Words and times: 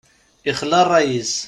Ixla 0.51 0.79
ṛṛay-is. 0.85 1.35